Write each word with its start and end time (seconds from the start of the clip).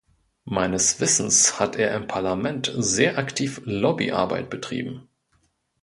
Meines 0.45 0.99
Wissens 0.99 1.59
hat 1.59 1.75
er 1.75 1.95
im 1.95 2.07
Parlament 2.07 2.73
sehr 2.75 3.19
aktiv 3.19 3.61
Lobbyarbeit 3.65 4.49
betrieben. 4.49 5.07